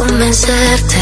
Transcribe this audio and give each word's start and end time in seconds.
convencerte 0.00 0.96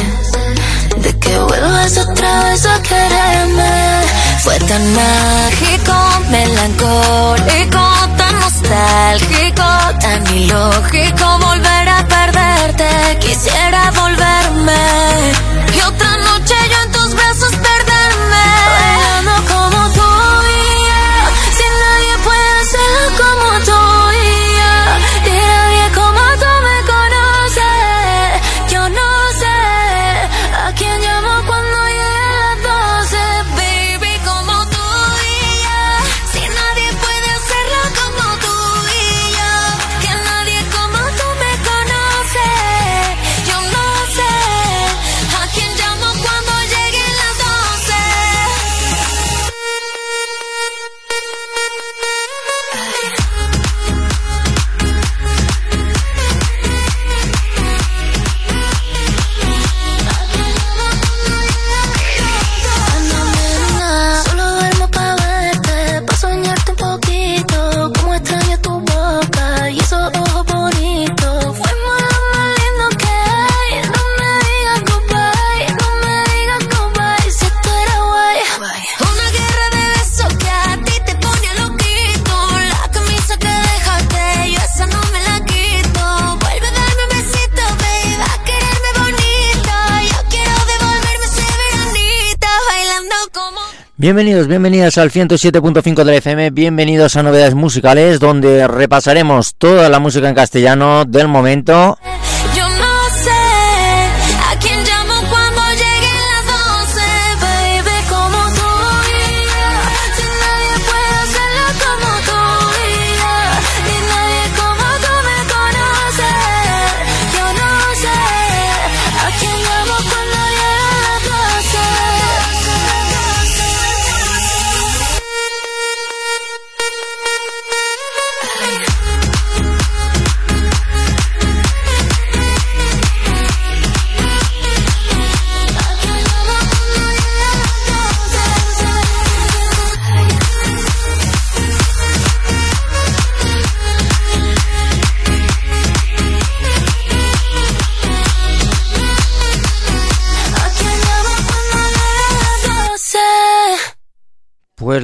de 1.03 1.19
que 1.21 1.39
vuelvas 1.39 1.97
otra 1.99 2.45
vez 2.45 2.67
a 2.67 2.83
quererme. 2.83 4.03
Fue 4.43 4.59
tan 4.71 4.85
mágico, 5.01 5.95
melancólico, 6.31 7.85
tan 8.17 8.35
nostálgico, 8.41 9.69
tan 10.01 10.21
ilógico 10.35 11.39
volver 11.47 11.89
a 11.89 12.01
perderte. 12.09 13.19
Quisiera 13.21 13.91
volverme 13.93 14.83
y 15.77 15.81
otra 15.81 16.08
Bienvenidos, 94.09 94.47
bienvenidas 94.47 94.97
al 94.97 95.11
107.5 95.11 96.03
del 96.03 96.15
FM, 96.15 96.49
bienvenidos 96.49 97.15
a 97.17 97.23
Novedades 97.23 97.55
Musicales, 97.55 98.19
donde 98.19 98.67
repasaremos 98.67 99.55
toda 99.57 99.91
la 99.91 99.99
música 99.99 100.31
en 100.31 100.35
castellano 100.35 101.05
del 101.05 101.29
momento. 101.29 101.99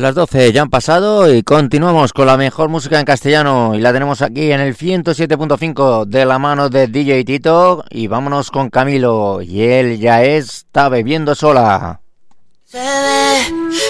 Las 0.04 0.14
12 0.14 0.52
ya 0.52 0.60
han 0.60 0.68
pasado 0.68 1.34
y 1.34 1.42
continuamos 1.42 2.12
con 2.12 2.26
la 2.26 2.36
mejor 2.36 2.68
música 2.68 3.00
en 3.00 3.06
castellano 3.06 3.74
y 3.74 3.80
la 3.80 3.90
tenemos 3.90 4.20
aquí 4.20 4.52
en 4.52 4.60
el 4.60 4.76
107.5 4.76 6.04
de 6.04 6.26
la 6.26 6.38
mano 6.38 6.68
de 6.68 6.88
DJ 6.88 7.24
Tito 7.24 7.82
y 7.88 8.06
vámonos 8.06 8.50
con 8.50 8.68
Camilo 8.68 9.40
y 9.40 9.62
él 9.62 9.98
ya 9.98 10.22
está 10.22 10.90
bebiendo 10.90 11.34
sola. 11.34 12.02
Se 12.66 12.76
ve 12.76 13.46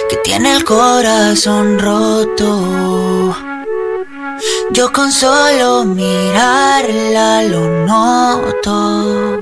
que 0.09 0.15
tiene 0.23 0.55
el 0.55 0.63
corazón 0.63 1.79
roto. 1.79 3.35
Yo 4.71 4.93
con 4.93 5.11
solo 5.11 5.83
mirarla 5.83 7.43
lo 7.43 7.85
noto. 7.85 9.41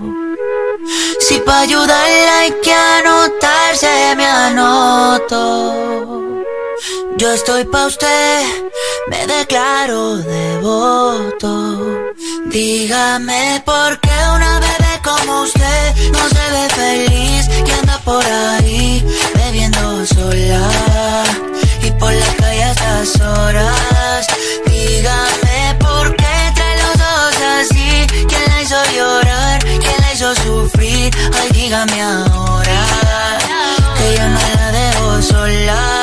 Si 1.19 1.37
pa' 1.37 1.59
ayudarla 1.59 2.39
hay 2.39 2.51
que 2.63 2.73
anotarse, 2.73 4.15
me 4.17 4.25
anoto. 4.25 6.32
Yo 7.17 7.31
estoy 7.31 7.63
pa' 7.65 7.85
usted, 7.85 8.43
me 9.09 9.25
declaro 9.25 10.17
devoto. 10.17 11.79
Dígame 12.47 13.61
por 13.65 13.99
qué 14.01 14.15
una 14.35 14.59
bebé 14.59 15.01
como 15.03 15.43
usted 15.43 15.95
no 16.11 16.29
se 16.29 16.51
ve 16.51 16.69
feliz 16.75 17.49
y 17.65 17.71
anda 17.71 17.97
por 17.99 18.25
ahí 18.25 19.05
bebiendo 19.35 20.05
sola 20.05 21.23
y 21.81 21.91
por 21.91 22.11
la 22.11 22.33
calle 22.35 22.63
a 22.63 22.71
estas 22.71 23.21
horas. 23.21 24.27
Dígame 24.65 25.75
por 25.79 26.15
qué 26.17 26.51
trae 26.55 26.77
los 26.83 26.95
ojos 26.95 27.35
así, 27.59 28.07
quién 28.27 28.43
la 28.47 28.61
hizo 28.61 28.83
llorar, 28.95 29.63
quién 29.63 29.97
la 30.01 30.13
hizo 30.13 30.35
sufrir. 30.35 31.13
Ay, 31.39 31.49
dígame 31.53 32.01
ahora 32.01 32.85
que 33.97 34.17
yo 34.17 34.27
no 34.27 34.39
la 34.55 34.71
dejo 34.71 35.21
sola. 35.21 36.02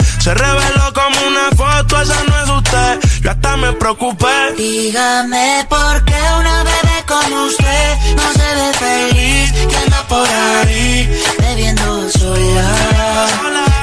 Se 0.21 0.35
reveló 0.35 0.93
como 0.93 1.19
una 1.27 1.49
foto, 1.57 1.99
esa 1.99 2.23
no 2.25 2.43
es 2.43 2.49
usted. 2.49 2.99
Yo 3.21 3.31
hasta 3.31 3.57
me 3.57 3.73
preocupé. 3.73 4.53
Dígame 4.55 5.65
por 5.67 6.05
qué 6.05 6.13
una 6.39 6.63
bebé 6.63 7.03
como 7.07 7.45
usted 7.45 7.97
no 8.15 8.31
se 8.31 8.55
ve 8.55 8.73
feliz 8.77 9.51
y 9.67 9.75
anda 9.83 10.03
por 10.07 10.27
ahí 10.29 11.09
bebiendo 11.39 12.07
sola 12.11 12.67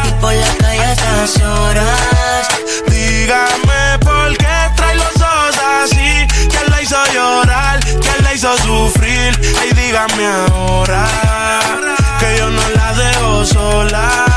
y 0.05 0.11
por 0.21 0.33
la 0.33 0.55
calle 0.59 0.81
a 0.81 0.93
estas 0.93 1.43
horas. 1.43 2.49
Dígame 2.87 3.99
por 3.99 4.37
qué 4.37 4.57
trae 4.77 4.95
los 4.95 5.17
ojos 5.17 5.59
así. 5.83 6.27
¿Quién 6.51 6.71
la 6.71 6.83
hizo 6.83 7.05
llorar? 7.15 7.81
¿Quién 7.81 8.23
la 8.23 8.35
hizo 8.35 8.57
sufrir? 8.59 9.41
Ay, 9.61 9.73
dígame 9.73 10.25
ahora 10.25 11.05
que 12.21 12.39
yo 12.39 12.49
no 12.49 12.63
la 12.77 12.95
dejo 12.95 13.45
sola. 13.45 14.28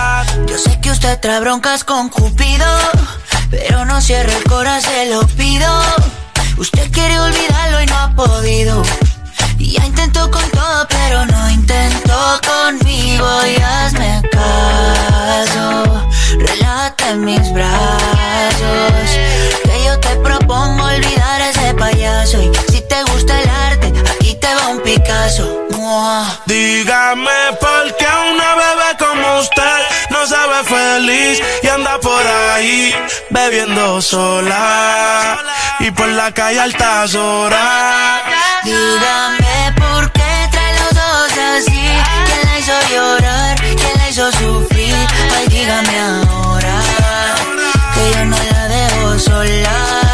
Usted 1.03 1.19
trae 1.19 1.39
broncas 1.39 1.83
con 1.83 2.09
Cupido, 2.09 2.63
pero 3.49 3.85
no 3.85 3.99
cierre 4.01 4.37
el 4.37 4.43
corazón, 4.43 4.91
se 4.91 5.07
lo 5.07 5.25
pido. 5.29 5.67
Usted 6.57 6.91
quiere 6.91 7.19
olvidarlo 7.19 7.81
y 7.81 7.87
no 7.87 7.97
ha 7.97 8.15
podido. 8.15 8.83
Ya 9.57 9.83
intentó 9.83 10.29
con 10.29 10.47
todo, 10.51 10.87
pero 10.89 11.25
no 11.25 11.49
intentó 11.49 12.39
conmigo. 12.45 13.27
Y 13.47 13.59
hazme 13.59 14.21
caso, 14.31 16.07
relájate 16.37 17.09
en 17.09 17.25
mis 17.25 17.51
brazos. 17.51 19.09
Que 19.63 19.83
yo 19.83 19.99
te 19.99 20.15
propongo 20.17 20.83
olvidar 20.83 21.41
a 21.41 21.49
ese 21.49 21.73
payaso. 21.73 22.43
Y 22.43 22.51
si 22.71 22.79
te 22.81 23.01
gusta 23.05 23.41
el 23.41 23.49
arte, 23.49 23.91
Dígame 26.45 27.57
por 27.59 27.97
qué 27.97 28.07
una 28.31 28.55
bebé 28.55 28.89
como 28.97 29.39
usted 29.39 29.79
no 30.09 30.25
se 30.25 30.35
ve 30.35 30.63
feliz 30.63 31.41
y 31.63 31.67
anda 31.67 31.99
por 31.99 32.25
ahí 32.25 32.95
bebiendo 33.29 34.01
sola 34.01 35.37
y 35.79 35.91
por 35.91 36.07
la 36.07 36.31
calle 36.31 36.59
altas 36.61 37.13
horas. 37.15 38.21
Dígame 38.63 39.73
por 39.79 40.11
qué 40.13 40.47
trae 40.51 40.79
los 40.79 40.93
dos 40.93 41.31
así. 41.55 41.83
¿Quién 42.25 42.41
la 42.45 42.59
hizo 42.59 42.73
llorar? 42.93 43.55
¿Quién 43.59 43.97
la 43.97 44.09
hizo 44.09 44.31
sufrir? 44.31 44.95
Ay, 45.35 45.47
dígame 45.47 45.99
ahora 45.99 46.75
que 47.93 48.11
yo 48.11 48.25
no 48.25 48.37
la 48.37 48.67
dejo 48.67 49.19
sola. 49.19 50.10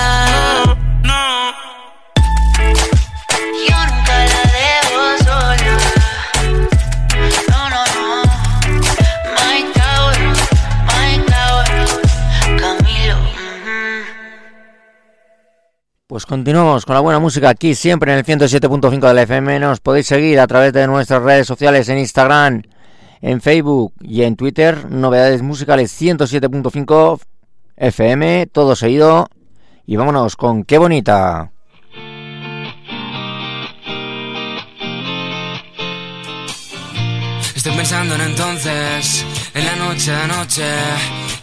Pues 16.18 16.26
continuamos 16.26 16.84
con 16.84 16.96
la 16.96 17.02
buena 17.02 17.20
música 17.20 17.48
aquí 17.48 17.76
siempre 17.76 18.12
en 18.12 18.18
el 18.18 18.26
107.5 18.26 19.08
de 19.08 19.14
la 19.14 19.22
FM. 19.22 19.60
Nos 19.60 19.82
podéis 19.82 20.08
seguir 20.08 20.40
a 20.40 20.48
través 20.48 20.74
de 20.74 20.88
nuestras 20.88 21.22
redes 21.22 21.46
sociales 21.46 21.90
en 21.90 22.00
Instagram, 22.00 22.64
en 23.22 23.40
Facebook 23.40 23.94
y 24.02 24.24
en 24.24 24.36
Twitter. 24.36 24.90
Novedades 24.90 25.44
musicales 25.44 25.96
107.5 26.02 27.20
FM, 27.76 28.48
todo 28.52 28.76
seguido. 28.76 29.28
Y 29.86 29.96
vámonos 29.96 30.36
con 30.36 30.64
qué 30.64 30.80
bonita. 30.80 31.52
Estoy 37.68 37.80
pensando 37.80 38.16
en 38.16 38.22
entonces, 38.22 39.26
en 39.54 39.66
la 39.66 39.76
noche 39.76 40.10
de 40.10 40.28
noche 40.28 40.64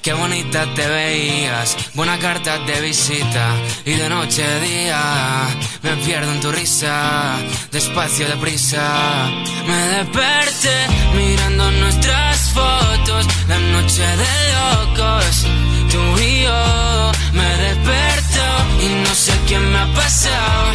Qué 0.00 0.14
bonita 0.14 0.66
te 0.74 0.86
veías, 0.86 1.76
buena 1.92 2.18
carta 2.18 2.58
de 2.60 2.80
visita 2.80 3.54
y 3.84 3.92
de 3.92 4.08
noche 4.08 4.42
a 4.42 4.60
día 4.60 5.46
me 5.82 5.96
pierdo 5.96 6.32
en 6.32 6.40
tu 6.40 6.50
risa, 6.50 7.36
despacio 7.70 8.26
de 8.26 8.36
prisa. 8.36 9.30
Me 9.66 9.76
desperté 9.96 10.86
mirando 11.14 11.70
nuestras 11.70 12.52
fotos, 12.52 13.26
la 13.48 13.58
noche 13.58 14.02
de 14.02 14.34
locos, 14.56 15.46
tú 15.90 16.22
y 16.22 16.42
yo. 16.42 17.12
Me 17.32 17.56
desperto 17.64 18.44
y 18.80 19.08
no 19.08 19.14
sé 19.14 19.32
qué 19.46 19.58
me 19.58 19.78
ha 19.78 19.94
pasado, 19.94 20.72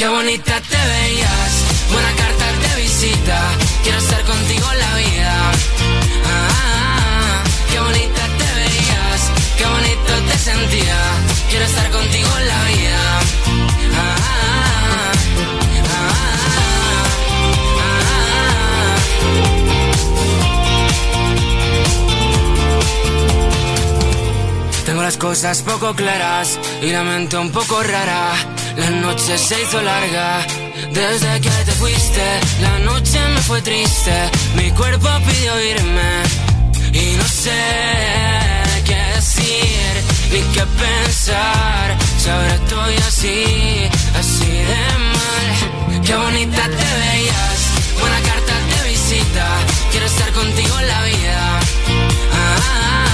Qué 0.00 0.08
bonita 0.08 0.58
te 0.62 0.78
veías, 0.78 1.52
buena 1.92 2.10
carta 2.16 2.46
de 2.68 2.80
visita, 2.80 3.38
quiero 3.82 3.98
estar 3.98 4.24
contigo 4.24 4.66
la 4.72 4.94
vida. 4.96 5.52
Ah, 6.24 7.44
qué 7.70 7.78
bonita 7.80 8.22
te 8.38 8.44
veías, 8.60 9.30
qué 9.58 9.66
bonito 9.66 10.12
te 10.26 10.38
sentía, 10.38 10.96
quiero 11.50 11.66
estar 11.66 11.90
contigo 11.90 12.30
la 12.30 12.64
vida. 12.64 13.20
Ah, 13.94 15.12
Tengo 24.86 25.02
las 25.02 25.18
cosas 25.18 25.60
poco 25.60 25.94
claras 25.94 26.58
y 26.80 26.90
la 26.90 27.02
mente 27.02 27.36
un 27.36 27.52
poco 27.52 27.82
rara. 27.82 28.59
La 28.80 28.90
noche 28.90 29.36
se 29.36 29.62
hizo 29.62 29.80
larga 29.82 30.46
desde 30.92 31.40
que 31.40 31.50
te 31.66 31.72
fuiste. 31.72 32.26
La 32.62 32.78
noche 32.78 33.18
me 33.34 33.40
fue 33.42 33.60
triste, 33.60 34.30
mi 34.56 34.70
cuerpo 34.70 35.08
pidió 35.26 35.52
irme 35.72 36.10
y 36.92 37.16
no 37.16 37.24
sé 37.24 37.62
qué 38.86 39.00
decir 39.16 39.92
ni 40.32 40.40
qué 40.54 40.64
pensar. 40.84 41.86
Si 42.18 42.30
ahora 42.30 42.54
estoy 42.54 42.94
así, 43.08 43.44
así 44.18 44.50
de 44.70 44.82
mal. 45.16 46.02
Qué 46.06 46.14
bonita 46.14 46.62
te 46.62 46.88
veías, 47.02 47.58
buena 48.00 48.20
carta 48.30 48.54
de 48.70 48.88
visita. 48.90 49.46
Quiero 49.90 50.06
estar 50.06 50.32
contigo 50.32 50.78
en 50.80 50.88
la 50.88 51.02
vida. 51.04 51.60
Ah, 52.32 52.50
qué 52.56 53.09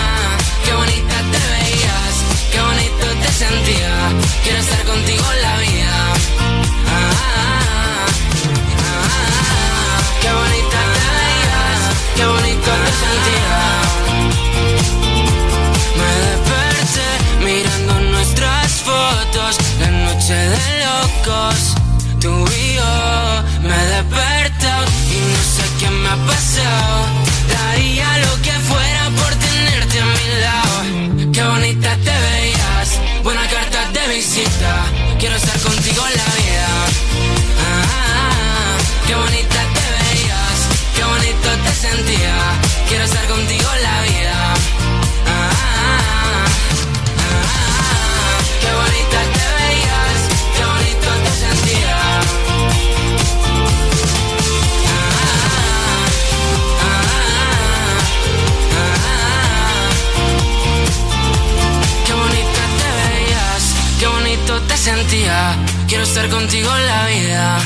estar 66.17 66.31
contigo 66.31 66.71
en 66.75 66.87
la 66.87 67.07
vida. 67.07 67.59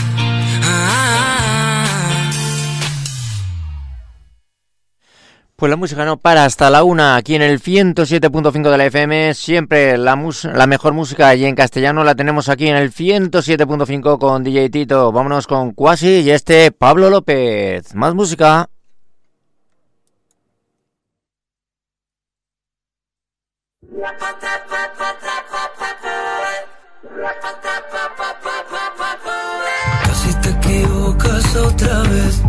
Ah, 0.65 2.31
Pues 5.55 5.71
la 5.71 5.77
música 5.77 6.05
no 6.05 6.17
para 6.17 6.47
hasta 6.47 6.69
la 6.71 6.83
una 6.83 7.15
aquí 7.17 7.35
en 7.37 7.43
el 7.43 7.61
107.5 7.61 8.71
de 8.71 8.79
la 8.79 8.87
FM. 8.87 9.35
Siempre 9.35 9.99
la, 9.99 10.17
mus- 10.17 10.45
la 10.45 10.67
mejor 10.67 10.95
música 10.95 11.35
y 11.37 11.45
en 11.45 11.55
castellano 11.55 12.03
la 12.03 12.15
tenemos 12.17 12.49
aquí 12.49 12.67
en 12.69 12.77
el 12.77 12.93
107.5 12.93 14.19
con 14.19 14.43
DJ 14.43 14.71
Tito. 14.71 15.13
Vámonos 15.13 15.47
con 15.47 15.73
Quasi 15.73 16.23
y 16.23 16.31
este 16.31 16.73
Pablo 16.73 17.09
López. 17.11 17.95
Más 17.95 18.15
música. 18.15 18.69
Casi 30.05 30.33
te 30.43 30.51
equivocas 30.51 31.57
otra 31.57 32.03
vez, 32.03 32.41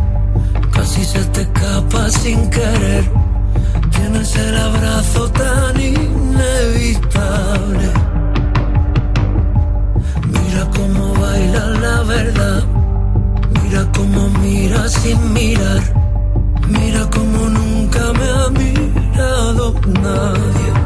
casi 0.71 1.03
se 1.03 1.25
te 1.25 1.41
escapa 1.41 2.09
sin 2.09 2.47
querer. 2.49 3.11
Tienes 3.89 4.35
el 4.35 4.57
abrazo 4.57 5.31
tan 5.31 5.81
inevitable. 5.81 7.11
Mira 10.27 10.69
cómo 10.75 11.13
baila 11.15 11.65
la 11.65 12.03
verdad, 12.03 12.63
mira 13.63 13.91
cómo 13.95 14.29
mira 14.41 14.87
sin 14.87 15.33
mirar, 15.33 15.81
mira 16.67 17.09
cómo 17.09 17.49
nunca 17.49 18.13
me 18.13 18.29
ha 18.29 18.49
mirado 18.49 19.73
nadie. 20.01 20.80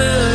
summer 0.00 0.29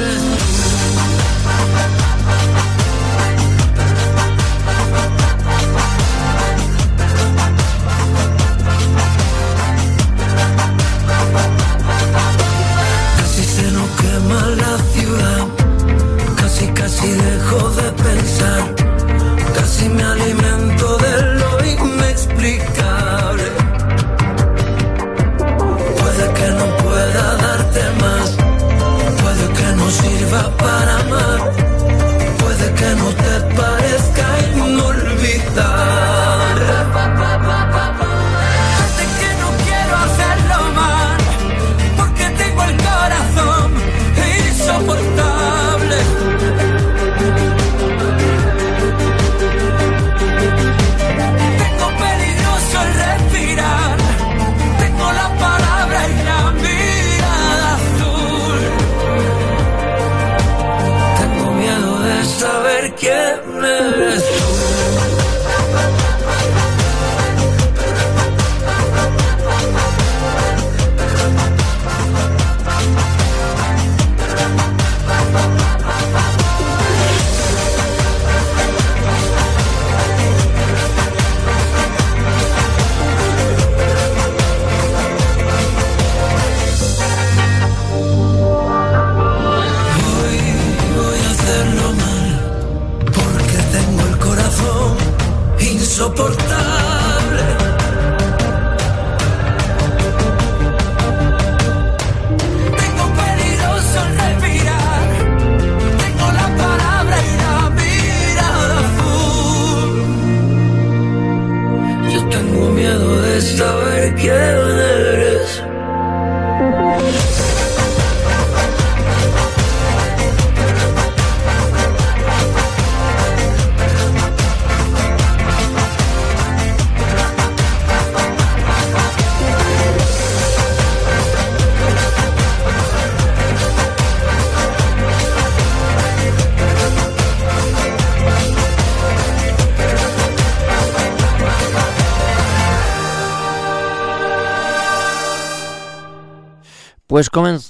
Pues 147.15 147.29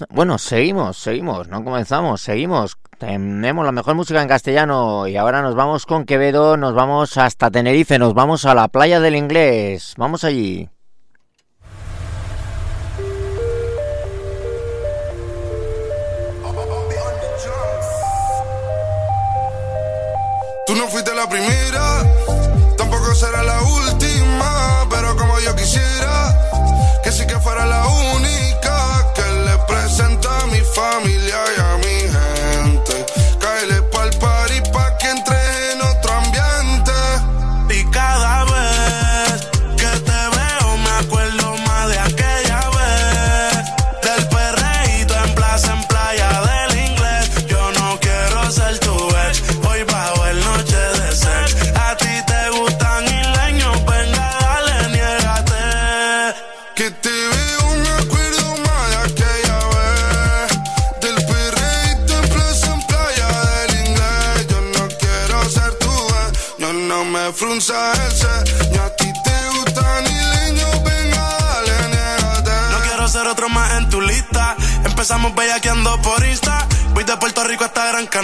bueno, 0.10 0.40
seguimos, 0.40 0.98
seguimos, 0.98 1.50
no 1.50 1.64
comenzamos, 1.64 2.20
seguimos. 2.20 2.78
Tenemos 2.98 3.64
la 3.64 3.72
mejor 3.72 3.94
música 3.94 4.20
en 4.20 4.28
castellano 4.28 5.08
y 5.08 5.18
ahora 5.18 5.44
nos 5.44 5.54
vamos 5.54 5.86
con 5.86 6.06
Quevedo, 6.06 6.58
nos 6.58 6.74
vamos 6.74 7.16
hasta 7.20 7.52
Tenerife, 7.52 8.00
nos 8.00 8.16
vamos 8.16 8.46
a 8.46 8.56
la 8.56 8.70
playa 8.70 9.00
del 9.00 9.16
inglés. 9.16 9.94
Vamos 10.00 10.24
allí. 10.24 10.68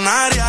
millonaria 0.01 0.40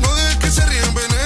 No 0.00 0.14
dejes 0.14 0.36
que 0.36 0.50
se 0.50 0.66
rían, 0.66 0.94
ven 0.94 1.19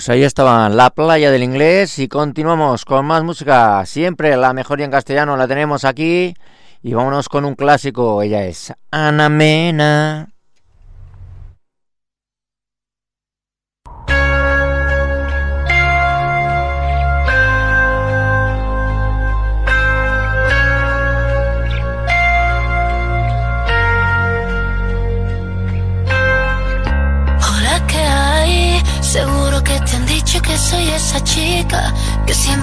Pues 0.00 0.08
ahí 0.08 0.22
estaba 0.22 0.70
la 0.70 0.88
playa 0.88 1.30
del 1.30 1.42
inglés 1.42 1.98
y 1.98 2.08
continuamos 2.08 2.86
con 2.86 3.04
más 3.04 3.22
música. 3.22 3.84
Siempre 3.84 4.34
la 4.34 4.54
mejor 4.54 4.80
y 4.80 4.84
en 4.84 4.90
castellano 4.90 5.36
la 5.36 5.46
tenemos 5.46 5.84
aquí. 5.84 6.34
Y 6.82 6.94
vámonos 6.94 7.28
con 7.28 7.44
un 7.44 7.54
clásico. 7.54 8.22
Ella 8.22 8.46
es 8.46 8.72
Ana 8.90 9.28
Mena. 9.28 10.29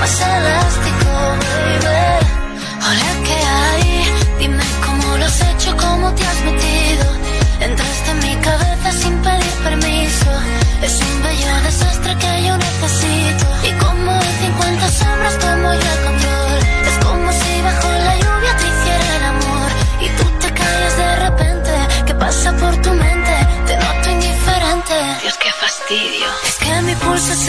Más 0.00 0.20
elástico, 0.20 1.10
baby. 1.40 2.24
Hola, 2.86 3.10
¿qué 3.26 3.38
hay? 3.60 4.04
Dime 4.38 4.64
cómo 4.84 5.16
lo 5.16 5.24
has 5.24 5.40
hecho, 5.40 5.76
cómo 5.76 6.12
te 6.14 6.24
has 6.26 6.40
metido. 6.42 7.04
Entraste 7.60 8.10
en 8.10 8.18
mi 8.18 8.36
cabeza 8.36 8.92
sin 9.00 9.14
pedir 9.22 9.54
permiso. 9.64 10.30
Es 10.82 11.00
un 11.00 11.22
bello 11.22 11.54
desastre 11.62 12.16
que 12.16 12.44
yo 12.46 12.56
necesito. 12.56 13.46
Y 13.68 13.72
como 13.84 14.12
en 14.12 14.34
50 14.46 14.88
sombras 14.88 15.38
tomo 15.38 15.72
yo 15.72 15.90
el 15.96 16.00
control. 16.08 16.58
Es 16.88 17.04
como 17.04 17.32
si 17.32 17.62
bajo 17.62 17.88
la 18.06 18.14
lluvia 18.16 18.56
te 18.58 18.64
hiciera 18.72 19.16
el 19.16 19.24
amor. 19.34 19.68
Y 20.00 20.08
tú 20.18 20.24
te 20.40 20.52
callas 20.52 20.96
de 20.96 21.16
repente. 21.26 21.72
¿Qué 22.06 22.14
pasa 22.14 22.52
por 22.52 22.76
tu 22.82 22.90
mente? 22.90 23.34
Te 23.66 23.76
noto 23.76 24.10
indiferente. 24.10 24.94
Dios, 25.22 25.36
qué 25.42 25.50
fastidio. 25.52 26.28
Es 26.46 26.56
que 26.56 26.82
mi 26.82 26.94
pulso 26.96 27.32
es 27.32 27.48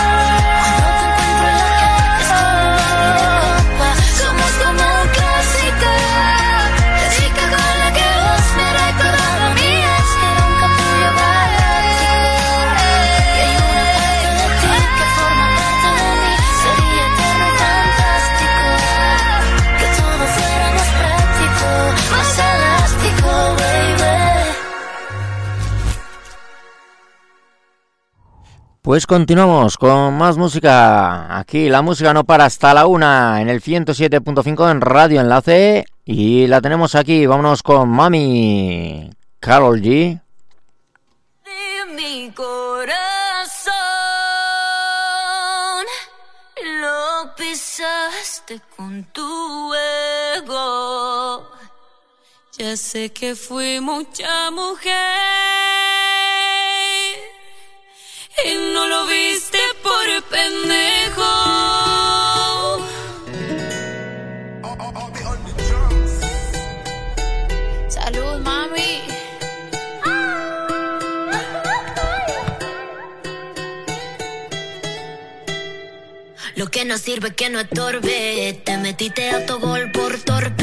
Pues 28.83 29.05
continuamos 29.05 29.77
con 29.77 30.17
más 30.17 30.37
música. 30.37 31.37
Aquí 31.37 31.69
la 31.69 31.83
música 31.83 32.15
no 32.15 32.23
para 32.23 32.45
hasta 32.45 32.73
la 32.73 32.87
una 32.87 33.39
en 33.39 33.47
el 33.47 33.61
107.5 33.61 34.71
en 34.71 34.81
Radio 34.81 35.21
Enlace. 35.21 35.85
Y 36.03 36.47
la 36.47 36.61
tenemos 36.61 36.95
aquí. 36.95 37.27
Vámonos 37.27 37.61
con 37.61 37.89
Mami 37.89 39.11
Carol 39.39 39.79
G. 39.81 40.19
de 41.45 41.93
mi 41.93 42.31
corazón 42.31 43.71
lo 46.81 47.35
pisaste 47.35 48.61
con 48.75 49.03
tu 49.13 49.75
ego. 50.37 51.47
Ya 52.57 52.75
sé 52.75 53.13
que 53.13 53.35
fui 53.35 53.79
mucha 53.79 54.49
mujer 54.49 55.60
y 58.45 58.73
no 58.73 58.87
lo 58.87 59.05
viste 59.05 59.59
por 59.83 60.23
pendejo. 60.29 61.31
Salud, 67.89 68.39
mami. 68.41 69.01
Lo 76.55 76.67
que 76.69 76.85
no 76.85 76.97
sirve 76.97 77.33
que 77.33 77.49
no 77.49 77.59
estorbe. 77.59 78.61
Te 78.63 78.77
metiste 78.77 79.29
autogol 79.31 79.91
por 79.91 80.17
torpe. 80.19 80.60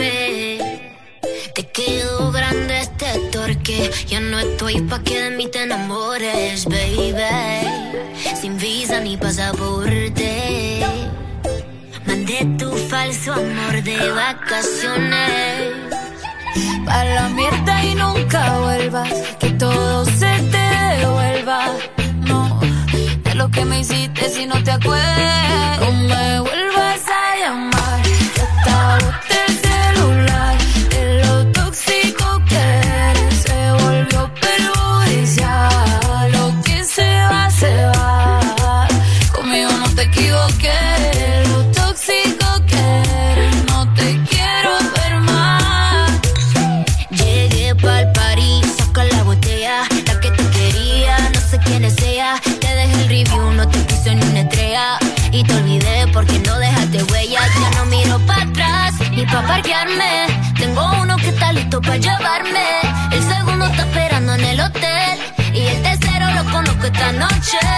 te 3.13 3.19
torque. 3.31 3.91
Ya 4.07 4.21
no 4.21 4.39
estoy 4.39 4.81
pa' 4.83 5.03
que 5.03 5.21
de 5.23 5.31
mí 5.31 5.49
te 5.49 5.63
enamores, 5.63 6.65
baby. 6.65 7.13
Sin 8.41 8.57
visa 8.59 9.01
ni 9.01 9.17
pasaporte. 9.17 10.81
Mandé 12.07 12.47
tu 12.59 12.71
falso 12.91 13.33
amor 13.33 13.83
de 13.83 13.97
vacaciones. 14.11 15.73
Pa' 16.85 17.05
la 17.05 17.29
mierda 17.29 17.85
y 17.85 17.95
nunca 17.95 18.59
vuelvas. 18.59 19.13
Que 19.41 19.51
todo 19.51 20.05
se 20.05 20.33
te 20.53 20.67
devuelva. 20.99 21.61
No, 22.27 22.61
de 23.25 23.35
lo 23.35 23.51
que 23.51 23.65
me 23.65 23.81
hiciste 23.81 24.29
si 24.31 24.47
no 24.47 24.63
te 24.63 24.73
acuerdas. 24.73 25.49
Esta 67.39 67.78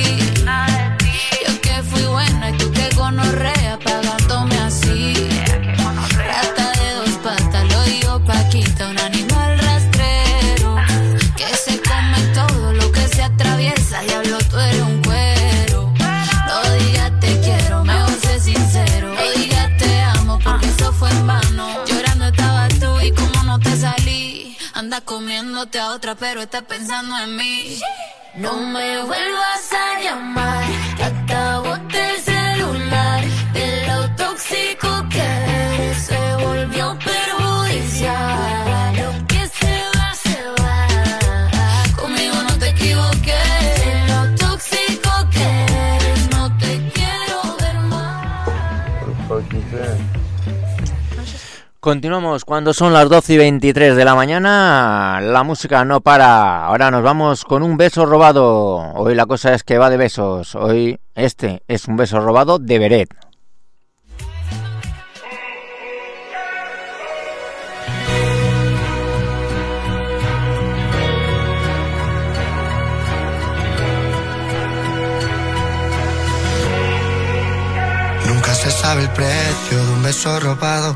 Comiéndote 25.71 25.79
a 25.79 25.91
otra, 25.91 26.15
pero 26.15 26.41
está 26.41 26.61
pensando 26.61 27.17
en 27.17 27.35
mí. 27.35 27.79
No 28.35 28.53
me 28.57 29.03
vuelvas 29.03 29.73
a 29.73 29.99
llamar, 30.01 30.63
acabo 31.01 31.75
el 31.75 32.20
Continuamos 51.81 52.45
cuando 52.45 52.75
son 52.75 52.93
las 52.93 53.09
12 53.09 53.33
y 53.33 53.37
23 53.37 53.95
de 53.95 54.05
la 54.05 54.13
mañana. 54.13 55.19
La 55.19 55.41
música 55.41 55.83
no 55.83 55.99
para. 55.99 56.67
Ahora 56.67 56.91
nos 56.91 57.01
vamos 57.01 57.43
con 57.43 57.63
un 57.63 57.75
beso 57.75 58.05
robado. 58.05 58.93
Hoy 58.93 59.15
la 59.15 59.25
cosa 59.25 59.55
es 59.55 59.63
que 59.63 59.79
va 59.79 59.89
de 59.89 59.97
besos. 59.97 60.53
Hoy 60.53 60.99
este 61.15 61.63
es 61.67 61.87
un 61.87 61.97
beso 61.97 62.19
robado 62.19 62.59
de 62.59 62.77
Beret. 62.77 63.09
Nunca 78.27 78.53
se 78.53 78.69
sabe 78.69 79.01
el 79.01 79.09
precio 79.09 79.83
de 79.83 79.93
un 79.93 80.03
beso 80.03 80.39
robado 80.39 80.95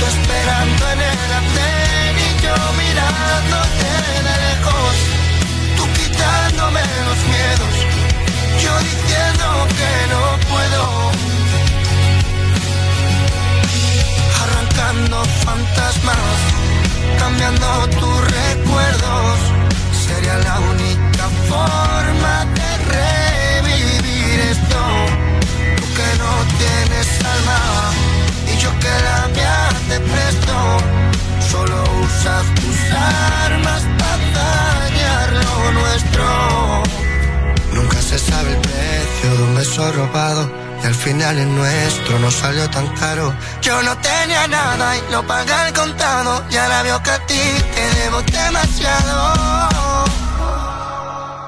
Tú 0.00 0.06
esperando 0.06 0.82
en 0.94 1.00
el 1.00 1.32
andén 1.40 2.14
y 2.26 2.42
yo 2.42 2.54
mirándote 2.82 3.90
de 4.06 4.16
lejos. 4.30 4.94
Tú 5.76 5.84
quitándome 5.98 6.80
los 7.08 7.20
miedos, 7.34 7.74
yo 8.64 8.72
diciendo 8.90 9.46
que 9.78 9.92
no 10.12 10.22
puedo. 10.50 10.82
Arrancando 14.42 15.24
fantasmas, 15.44 16.38
cambiando 17.18 17.88
tus 18.00 18.20
recuerdos, 18.38 19.38
sería 20.06 20.36
la 20.38 20.60
única 20.60 21.28
forma 21.48 21.99
solo 31.50 31.82
usas 32.06 32.44
tus 32.54 32.78
armas 33.44 33.82
para 33.98 34.26
dañar 34.40 35.32
lo 35.32 35.72
nuestro. 35.72 36.82
Nunca 37.72 38.00
se 38.00 38.18
sabe 38.18 38.50
el 38.52 38.60
precio 38.60 39.36
de 39.36 39.42
un 39.42 39.54
beso 39.56 39.92
robado 39.92 40.50
y 40.82 40.86
al 40.86 40.94
final 40.94 41.38
el 41.38 41.54
nuestro 41.54 42.18
no 42.20 42.30
salió 42.30 42.68
tan 42.70 42.86
caro. 42.94 43.34
Yo 43.62 43.82
no 43.82 43.96
tenía 43.98 44.46
nada 44.46 44.96
y 44.96 45.12
lo 45.12 45.26
pagué 45.26 45.52
al 45.52 45.72
contado. 45.72 46.44
Ya 46.50 46.68
la 46.68 46.82
veo 46.82 47.02
que 47.02 47.10
a 47.10 47.26
ti 47.26 47.42
te 47.74 47.84
debo 48.00 48.22
demasiado. 48.22 49.16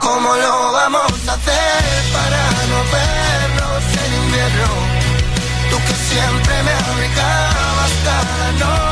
¿Cómo 0.00 0.34
lo 0.34 0.72
vamos 0.72 1.18
a 1.28 1.32
hacer 1.34 1.82
para 2.16 2.42
no 2.70 2.78
vernos 2.96 3.82
en 4.04 4.10
invierno? 4.22 4.68
Tú 5.70 5.76
que 5.86 5.94
siempre 6.10 6.54
me 6.66 6.72
abrigabas 6.90 7.92
cada 8.04 8.52
noche 8.60 8.91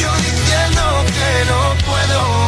yo 0.00 0.10
diciendo 0.16 1.04
que 1.06 1.44
no 1.50 1.60
puedo. 1.86 2.42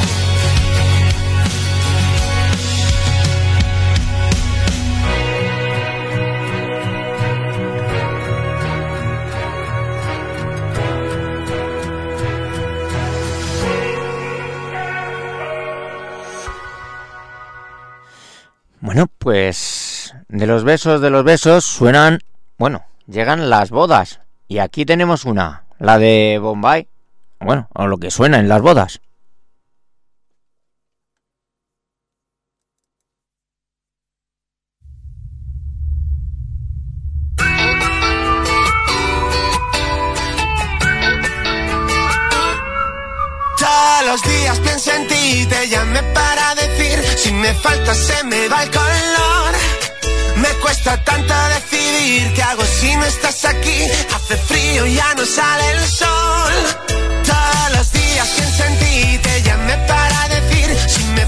Bueno, 18.80 19.06
pues 19.18 20.14
de 20.28 20.46
los 20.46 20.62
besos 20.62 21.00
de 21.00 21.10
los 21.10 21.24
besos 21.24 21.64
suenan, 21.64 22.18
bueno, 22.58 22.84
llegan 23.06 23.48
las 23.48 23.70
bodas. 23.70 24.20
Y 24.46 24.58
aquí 24.58 24.84
tenemos 24.84 25.24
una, 25.24 25.64
la 25.78 25.98
de 25.98 26.38
Bombay. 26.40 26.86
Bueno, 27.44 27.68
o 27.74 27.86
lo 27.86 27.98
que 27.98 28.10
suena 28.10 28.38
en 28.38 28.48
las 28.48 28.62
bodas. 28.62 29.00
Los 44.06 44.22
días 44.22 44.58
pienso 44.60 44.92
en 44.92 45.08
ti, 45.08 45.46
te 45.46 45.68
llamé 45.68 46.00
para 46.12 46.54
decir, 46.54 47.02
si 47.18 47.32
me 47.32 47.52
falta 47.54 47.92
se 47.94 48.22
me 48.22 48.46
va 48.46 48.62
el 48.62 48.70
color. 48.70 49.54
Me 50.36 50.48
cuesta 50.62 51.02
tanto 51.02 51.34
decidir 51.56 52.32
qué 52.34 52.42
hago 52.44 52.64
si 52.64 52.94
no 52.94 53.04
estás 53.06 53.44
aquí. 53.44 53.82
Hace 54.14 54.36
frío, 54.36 54.86
ya 54.86 55.14
no 55.16 55.24
sale 55.24 55.70
el 55.72 55.80
sol. 55.88 56.83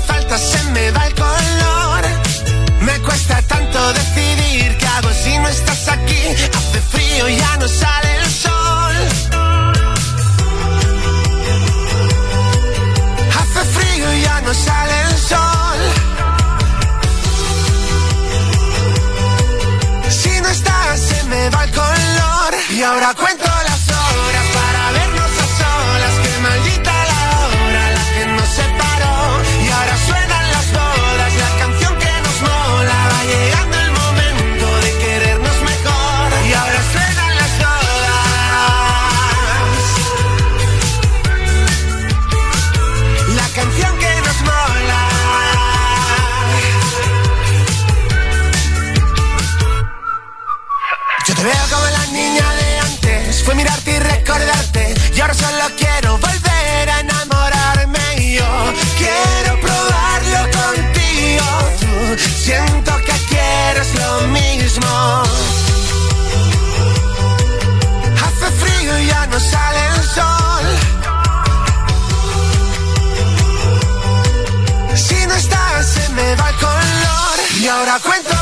Falta 0.06 0.38
se 0.38 0.62
me 0.74 0.90
va 0.90 1.06
el 1.06 1.14
color. 1.14 2.02
Me 2.80 2.98
cuesta 3.00 3.42
tanto 3.42 3.92
decidir 3.92 4.76
qué 4.78 4.86
hago 4.86 5.10
si 5.12 5.38
no 5.38 5.48
estás 5.48 5.88
aquí. 5.88 6.22
Hace 6.58 6.80
frío, 6.92 7.28
ya 7.28 7.56
no 7.58 7.68
sale 7.68 8.10
el 8.22 8.30
sol. 8.30 8.66
ya 14.22 14.40
no 14.40 14.54
sale 14.54 15.02
el 15.08 15.18
sol. 15.18 15.80
Si 20.10 20.40
no 20.40 20.48
estás, 20.48 21.00
se 21.00 21.24
me 21.24 21.50
va 21.50 21.64
el 21.64 21.70
color. 21.72 22.54
Y 22.70 22.82
ahora 22.82 23.14
cuento 23.14 23.35
no 69.36 69.40
sale 69.40 69.86
el 69.88 70.02
sol. 70.16 70.64
Si 74.96 75.26
no 75.26 75.34
estás, 75.34 75.86
se 75.86 76.08
me 76.10 76.36
va 76.36 76.48
el 76.48 76.56
color. 76.56 77.36
Y 77.60 77.68
ahora 77.68 77.98
cuento 78.02 78.35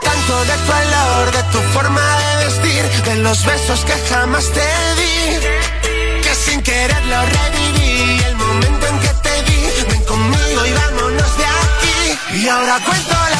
Tanto 0.00 0.44
de 0.44 0.56
tu 0.64 0.72
olor, 0.72 1.30
de 1.32 1.42
tu 1.52 1.58
forma 1.74 2.00
de 2.16 2.44
vestir, 2.44 2.82
de 3.04 3.16
los 3.16 3.44
besos 3.44 3.84
que 3.84 3.92
jamás 4.08 4.50
te 4.50 4.68
di. 4.96 6.22
Que 6.22 6.34
sin 6.34 6.62
querer 6.62 7.04
lo 7.06 7.20
reviví, 7.20 8.22
el 8.24 8.36
momento 8.36 8.86
en 8.86 8.98
que 9.00 9.08
te 9.08 9.42
vi. 9.42 9.60
Ven 9.90 10.04
conmigo 10.04 10.66
y 10.66 10.72
vámonos 10.72 11.36
de 11.36 11.44
aquí. 11.44 12.38
Y 12.38 12.48
ahora 12.48 12.78
cuento 12.86 13.12
las 13.12 13.31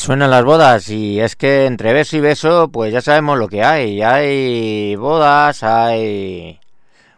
suenan 0.00 0.30
las 0.30 0.44
bodas 0.44 0.88
y 0.88 1.20
es 1.20 1.36
que 1.36 1.66
entre 1.66 1.92
beso 1.92 2.16
y 2.16 2.20
beso 2.20 2.70
pues 2.72 2.92
ya 2.92 3.02
sabemos 3.02 3.38
lo 3.38 3.48
que 3.48 3.62
hay. 3.62 4.02
Hay 4.02 4.96
bodas, 4.96 5.62
hay 5.62 6.58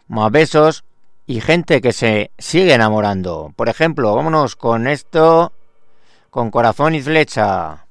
más 0.07 0.31
besos 0.31 0.83
y 1.25 1.39
gente 1.39 1.81
que 1.81 1.93
se 1.93 2.31
sigue 2.37 2.73
enamorando. 2.73 3.53
Por 3.55 3.69
ejemplo, 3.69 4.13
vámonos 4.13 4.57
con 4.57 4.87
esto, 4.87 5.53
con 6.29 6.51
corazón 6.51 6.93
y 6.95 7.01
flecha. 7.01 7.82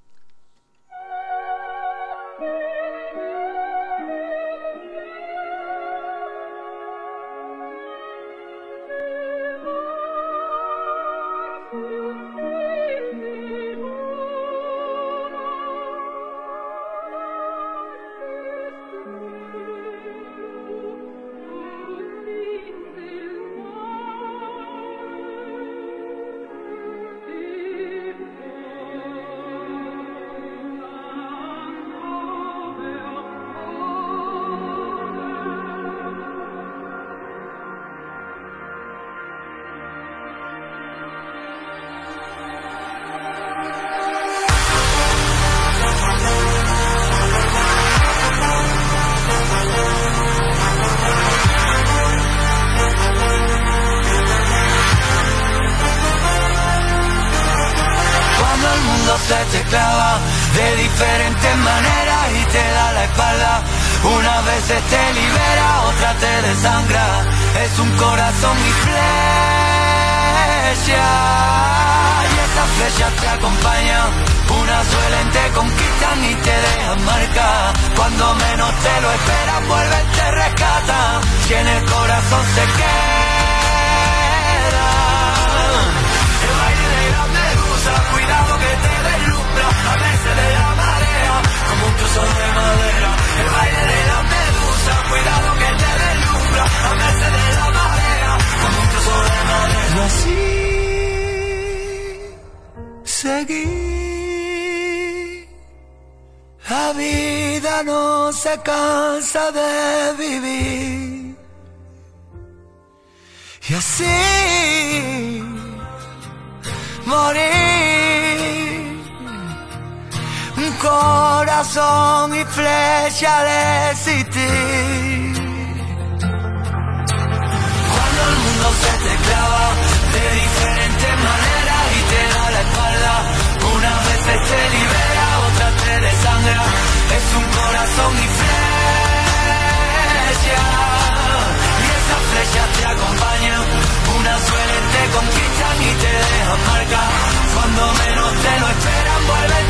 Cuando 147.55 147.93
menos 147.95 148.33
te 148.43 148.61
lo 148.61 148.69
esperan, 148.69 149.27
vuelven, 149.27 149.62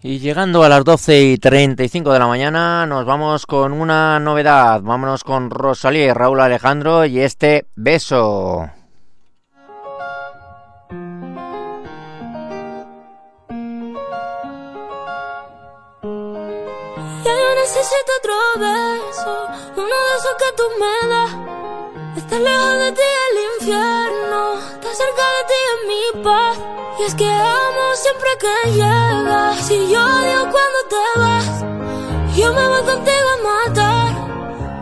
Y 0.00 0.20
llegando 0.20 0.62
a 0.62 0.68
las 0.68 0.84
12 0.84 1.22
y 1.22 1.38
35 1.38 2.12
de 2.12 2.18
la 2.20 2.28
mañana, 2.28 2.86
nos 2.86 3.04
vamos 3.04 3.46
con 3.46 3.72
una 3.72 4.20
novedad. 4.20 4.80
Vámonos 4.80 5.24
con 5.24 5.50
Rosalía 5.50 6.04
y 6.06 6.12
Raúl 6.12 6.40
Alejandro 6.40 7.04
y 7.04 7.18
este 7.18 7.66
beso. 7.74 8.70
Ya 17.24 17.34
necesito 17.56 18.12
otro 18.20 18.34
beso, 18.60 19.48
uno 19.78 19.84
de 19.84 20.16
esos 20.16 20.34
que 20.38 20.50
tú 20.56 20.62
me 20.78 21.08
das. 21.08 21.32
Estar 22.18 22.40
lejos 22.40 22.78
de 22.78 22.92
ti 22.92 23.02
infierno, 23.68 24.54
estar 24.74 24.94
cerca 24.94 25.24
de 25.36 25.42
ti 25.48 25.58
es 25.68 25.78
mi 25.90 26.22
paz. 26.24 26.58
Y 26.98 27.02
es 27.04 27.14
que 27.14 27.30
amo 27.30 27.84
siempre 27.94 28.30
que 28.40 28.70
llegas, 28.72 29.66
si 29.66 29.76
yo 29.92 30.00
odio 30.00 30.40
cuando 30.54 30.80
te 30.92 31.04
vas, 31.20 31.64
yo 32.34 32.52
me 32.54 32.66
voy 32.66 32.82
contigo 32.82 33.28
a 33.34 33.38
matar. 33.50 34.10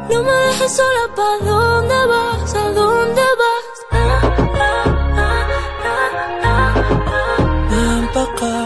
No 0.09 0.23
me 0.23 0.33
dejes 0.33 0.77
sola, 0.77 1.05
¿pa' 1.17 1.45
dónde 1.45 2.07
vas? 2.07 2.55
¿A 2.55 2.71
dónde 2.71 3.23
vas? 3.41 3.77
Ah, 3.91 4.21
ah, 4.55 4.85
ah, 5.17 5.47
ah, 5.85 6.11
ah, 6.45 6.75
ah. 7.09 7.37
Ven 7.71 8.09
pa' 8.15 8.23
acá. 8.23 8.57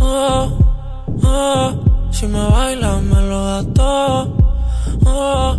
Oh, 0.00 0.50
oh, 1.24 1.72
si 2.10 2.26
me 2.26 2.42
bailas 2.50 3.02
me 3.02 3.17
Oh, 5.04 5.58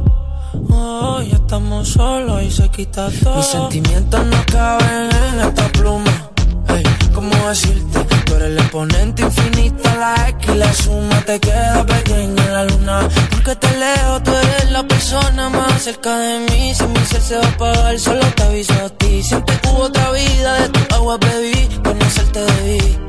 oh, 0.72 1.22
ya 1.22 1.36
estamos 1.36 1.90
solos 1.90 2.42
y 2.44 2.50
se 2.50 2.70
quita 2.70 3.10
todo. 3.22 3.36
Mis 3.36 3.46
sentimientos 3.46 4.26
no 4.26 4.38
caben 4.50 5.10
en 5.12 5.40
esta 5.42 5.68
pluma. 5.74 6.32
Hey, 6.70 6.84
¿cómo 7.14 7.30
decirte? 7.50 8.00
Tú 8.26 8.36
eres 8.36 8.48
el 8.52 8.58
exponente 8.58 9.24
infinito, 9.24 9.90
la 10.00 10.30
X 10.30 10.50
y 10.50 10.58
la 10.58 10.74
suma 10.74 11.22
te 11.26 11.42
queda 11.42 11.86
pequeña 11.86 12.46
en 12.46 12.54
la 12.54 12.64
luna. 12.66 13.10
Porque 13.32 13.56
te 13.58 13.78
leo, 13.78 14.24
tú 14.24 14.32
eres 14.32 14.72
la 14.72 14.84
persona 14.88 15.50
más 15.50 15.82
cerca 15.82 16.18
de 16.18 16.40
mí. 16.52 16.74
Si 16.74 16.86
mi 16.86 17.00
ser 17.00 17.22
se 17.22 17.36
va 17.36 17.44
a 17.44 17.50
apagar, 17.50 18.00
solo 18.00 18.26
te 18.34 18.44
aviso 18.44 18.74
a 18.86 18.90
ti. 18.90 19.22
Siempre 19.22 19.60
hubo 19.68 19.84
otra 19.84 20.10
vida, 20.12 20.54
de 20.62 20.70
tu 20.70 20.96
agua 20.96 21.18
bebí, 21.18 21.68
conocerte 21.84 22.40
debí. 22.40 23.09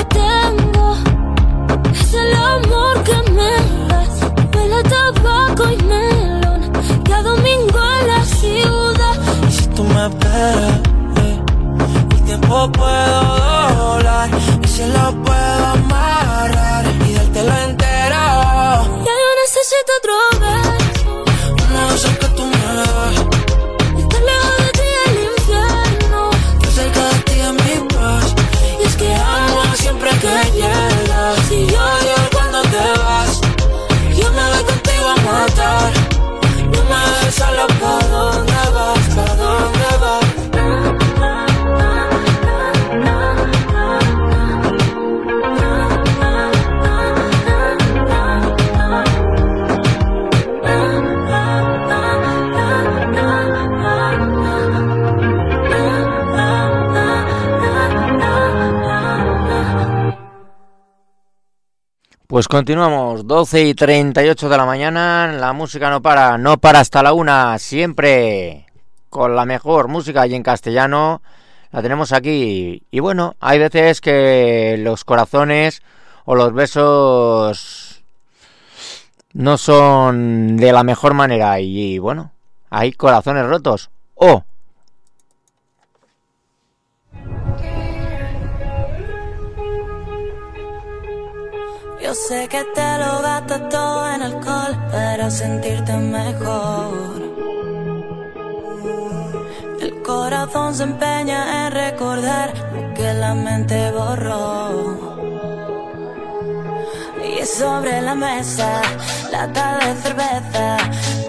Es 2.11 2.17
el 2.17 2.33
amor 2.33 3.03
que 3.03 3.31
me 3.31 3.51
das. 3.87 4.19
Huele 4.53 4.75
a 4.75 4.83
tabaco 4.83 5.63
y 5.71 5.77
melón. 5.83 6.61
Y 7.07 7.11
a 7.13 7.21
domingo 7.23 7.79
en 7.99 8.07
la 8.07 8.25
ciudad. 8.25 9.15
Y 9.47 9.51
si 9.53 9.67
tú 9.67 9.83
me 9.85 10.07
esperas, 10.07 10.81
eh, 11.23 11.39
el 12.11 12.21
tiempo 12.25 12.69
puedo 12.73 13.21
doblar 13.77 14.29
y 14.61 14.67
se 14.67 14.87
lo 14.89 15.23
puedo 15.23 15.65
amarrar 15.67 16.85
y 17.07 17.13
dártelo 17.13 17.53
entero. 17.69 18.23
Ya 19.07 19.15
yo 19.23 19.29
necesito 19.43 19.91
otro 19.99 20.15
beso. 20.41 21.23
Uno 21.69 21.97
Pues 62.41 62.47
continuamos, 62.47 63.27
12 63.27 63.65
y 63.65 63.75
38 63.75 64.49
de 64.49 64.57
la 64.57 64.65
mañana, 64.65 65.31
la 65.31 65.53
música 65.53 65.91
no 65.91 66.01
para, 66.01 66.39
no 66.39 66.57
para 66.57 66.79
hasta 66.79 67.03
la 67.03 67.13
una, 67.13 67.59
siempre 67.59 68.65
con 69.11 69.35
la 69.35 69.45
mejor 69.45 69.89
música 69.89 70.25
y 70.25 70.33
en 70.33 70.41
castellano, 70.41 71.21
la 71.71 71.83
tenemos 71.83 72.11
aquí. 72.11 72.81
Y 72.89 72.99
bueno, 72.99 73.35
hay 73.39 73.59
veces 73.59 74.01
que 74.01 74.75
los 74.79 75.05
corazones 75.05 75.83
o 76.25 76.33
los 76.33 76.51
besos 76.51 78.01
no 79.33 79.59
son 79.59 80.57
de 80.57 80.71
la 80.71 80.83
mejor 80.83 81.13
manera 81.13 81.59
y, 81.59 81.99
bueno, 81.99 82.31
hay 82.71 82.91
corazones 82.93 83.45
rotos. 83.45 83.91
O 84.15 84.43
Yo 92.03 92.15
sé 92.15 92.47
que 92.47 92.63
te 92.75 92.97
lo 92.97 93.21
gastas 93.21 93.69
todo 93.69 94.09
en 94.09 94.23
alcohol 94.23 94.75
para 94.91 95.29
sentirte 95.29 95.93
mejor. 95.97 97.21
El 99.79 100.01
corazón 100.01 100.73
se 100.73 100.83
empeña 100.83 101.67
en 101.67 101.73
recordar 101.73 102.53
lo 102.73 102.93
que 102.95 103.13
la 103.13 103.35
mente 103.35 103.91
borró. 103.91 105.11
Y 107.23 107.45
sobre 107.45 108.01
la 108.01 108.15
mesa, 108.15 108.81
lata 109.31 109.77
de 109.77 109.95
cerveza, 110.01 110.77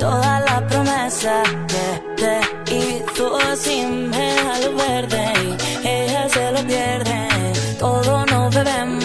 toda 0.01 0.41
la 0.41 0.67
promesa 0.67 1.43
que 1.69 1.87
te 2.17 2.75
hizo 2.75 3.39
me 4.11 4.35
da 4.37 4.59
lo 4.61 4.77
verde 4.77 5.33
y 5.85 5.87
ella 5.87 6.29
se 6.31 6.51
lo 6.51 6.61
pierde. 6.67 7.29
Todo 7.79 8.25
nos 8.27 8.55
bebemos 8.55 9.02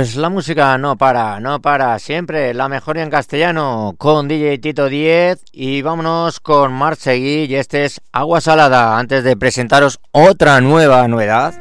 Pues 0.00 0.16
la 0.16 0.30
música 0.30 0.78
no 0.78 0.96
para, 0.96 1.40
no 1.40 1.60
para, 1.60 1.98
siempre 1.98 2.54
la 2.54 2.70
mejor 2.70 2.96
en 2.96 3.10
castellano 3.10 3.94
con 3.98 4.28
DJ 4.28 4.56
Tito 4.56 4.88
10 4.88 5.38
y 5.52 5.82
vámonos 5.82 6.40
con 6.40 6.72
Marchegui 6.72 7.44
y 7.44 7.54
este 7.54 7.84
es 7.84 8.00
Agua 8.10 8.40
Salada 8.40 8.98
antes 8.98 9.24
de 9.24 9.36
presentaros 9.36 10.00
otra 10.10 10.62
nueva 10.62 11.06
novedad. 11.06 11.52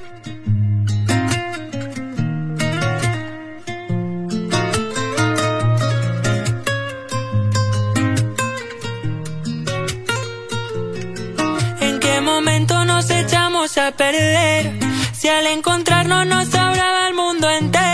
¿En 11.81 11.99
qué 11.99 12.21
momento 12.21 12.85
nos 12.85 13.09
echamos 13.09 13.77
a 13.77 13.91
perder? 13.91 14.71
Si 15.11 15.27
al 15.27 15.45
encontrarnos 15.45 16.25
nos 16.25 16.45
sobraba 16.45 17.09
el 17.09 17.15
mundo 17.15 17.49
entero. 17.49 17.88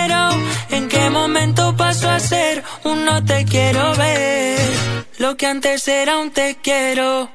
¿En 0.75 0.89
qué 0.89 1.09
momento 1.09 1.73
pasó 1.77 2.09
a 2.09 2.19
ser 2.19 2.61
un 2.83 3.05
no 3.05 3.23
te 3.23 3.45
quiero 3.45 3.95
ver? 3.95 4.59
Lo 5.19 5.37
que 5.37 5.45
antes 5.47 5.87
era 5.87 6.17
un 6.17 6.31
te 6.31 6.57
quiero. 6.61 7.29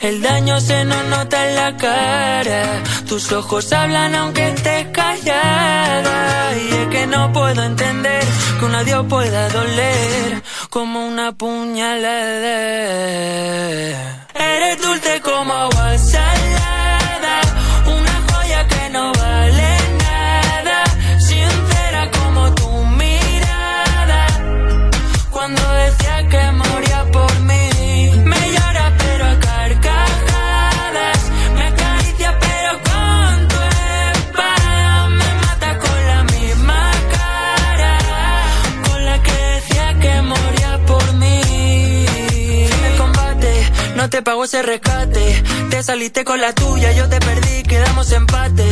El 0.00 0.22
daño 0.22 0.58
se 0.60 0.86
nos 0.86 1.04
nota 1.04 1.46
en 1.46 1.56
la 1.56 1.76
cara. 1.76 2.82
Tus 3.06 3.30
ojos 3.32 3.70
hablan 3.74 4.14
aunque 4.14 4.48
estés 4.48 4.86
callada. 4.92 6.56
Y 6.56 6.74
es 6.74 6.88
que 6.88 7.06
no 7.06 7.30
puedo 7.34 7.62
entender 7.62 8.24
que 8.58 8.64
una 8.64 8.82
nadie 8.82 9.02
pueda 9.04 9.50
doler 9.50 10.42
como 10.70 11.06
una 11.06 11.32
puñalada. 11.32 12.08
Eres 14.34 14.80
dulce 14.80 15.20
como 15.20 15.52
agua 15.52 15.98
ese 44.50 44.62
rescate, 44.62 45.44
te 45.70 45.80
saliste 45.80 46.24
con 46.24 46.40
la 46.40 46.52
tuya, 46.52 46.90
yo 46.90 47.08
te 47.08 47.20
perdí, 47.20 47.62
quedamos 47.62 48.10
empate, 48.10 48.64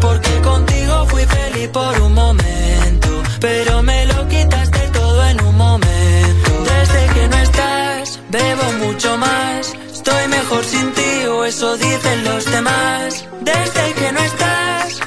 porque 0.00 0.30
contigo 0.42 1.06
fui 1.06 1.24
feliz 1.24 1.68
por 1.70 2.00
un 2.02 2.14
momento, 2.14 3.08
pero 3.40 3.82
me 3.82 4.06
lo 4.06 4.28
quitaste 4.28 4.78
todo 4.92 5.26
en 5.26 5.40
un 5.42 5.56
momento. 5.56 6.50
Desde 6.72 7.14
que 7.14 7.28
no 7.28 7.36
estás, 7.36 8.20
bebo 8.28 8.72
mucho 8.86 9.18
más, 9.18 9.74
estoy 9.92 10.28
mejor 10.28 10.64
sin 10.64 10.92
ti, 10.92 11.26
o 11.26 11.44
eso 11.44 11.76
dicen 11.76 12.22
los 12.22 12.44
demás. 12.44 13.24
Desde 13.40 13.94
que 13.94 14.12
no 14.12 14.20
estás, 14.20 14.97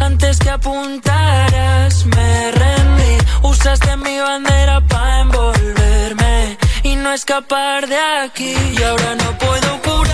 Antes 0.00 0.38
que 0.38 0.48
apuntaras, 0.48 2.06
me 2.06 2.50
rendí. 2.50 3.18
Usaste 3.42 3.94
mi 3.98 4.18
bandera 4.18 4.80
para 4.88 5.20
envolverme 5.20 6.56
y 6.82 6.96
no 6.96 7.12
escapar 7.12 7.86
de 7.86 7.98
aquí. 7.98 8.54
Y 8.72 8.82
ahora 8.82 9.16
no 9.16 9.36
puedo 9.36 9.82
curarme. 9.82 10.07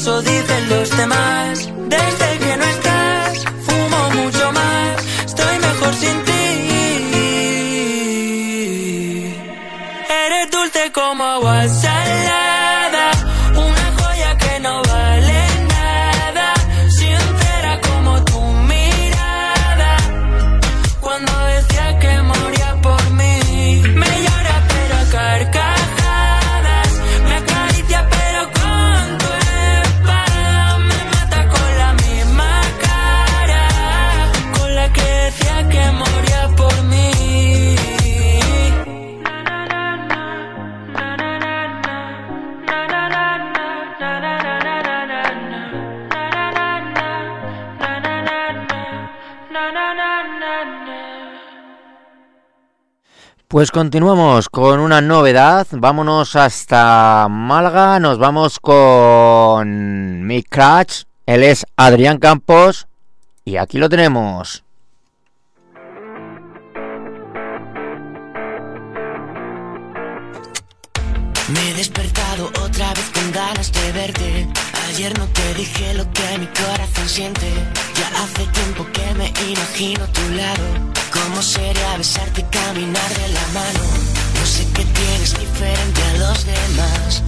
Eso 0.00 0.22
dicen 0.22 0.68
los 0.70 0.96
demás. 0.96 1.68
Desde 1.94 2.28
que 2.42 2.56
no 2.56 2.64
estás, 2.64 3.44
fumo 3.66 4.00
mucho 4.18 4.52
más. 4.52 5.04
Estoy 5.26 5.58
mejor 5.58 5.94
sin 5.94 6.16
ti. 6.24 6.42
Eres 10.24 10.50
dulce 10.50 10.90
como 10.92 11.22
agua 11.22 11.68
salada, 11.68 12.49
Pues 53.50 53.72
continuamos 53.72 54.48
con 54.48 54.78
una 54.78 55.00
novedad. 55.00 55.66
Vámonos 55.72 56.36
hasta 56.36 57.26
Málaga. 57.28 57.98
Nos 57.98 58.16
vamos 58.16 58.60
con 58.60 60.24
Mick 60.24 60.46
Cratch. 60.48 61.02
Él 61.26 61.42
es 61.42 61.66
Adrián 61.74 62.18
Campos. 62.18 62.86
Y 63.44 63.56
aquí 63.56 63.78
lo 63.78 63.88
tenemos. 63.88 64.62
Me 71.48 71.70
he 71.70 71.74
despertado 71.74 72.52
otra 72.64 72.94
vez 72.94 73.10
con 73.12 73.32
de. 73.32 74.69
Ayer 74.90 75.16
no 75.20 75.26
te 75.28 75.54
dije 75.54 75.94
lo 75.94 76.04
que 76.12 76.38
mi 76.38 76.48
corazón 76.48 77.08
siente. 77.08 77.48
Ya 77.94 78.08
hace 78.24 78.44
tiempo 78.46 78.84
que 78.92 79.14
me 79.14 79.32
imagino 79.48 80.04
tu 80.08 80.28
lado. 80.30 80.66
¿Cómo 81.12 81.40
sería 81.42 81.96
besarte 81.96 82.40
y 82.40 82.44
caminar 82.50 83.10
de 83.14 83.28
la 83.28 83.46
mano? 83.54 83.84
No 84.34 84.44
sé 84.44 84.66
qué 84.74 84.84
tienes 84.84 85.38
diferente 85.38 86.02
a 86.02 86.12
los 86.18 86.44
demás. 86.44 87.22